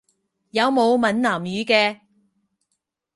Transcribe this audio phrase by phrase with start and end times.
[0.49, 1.99] 有冇閩南語嘅？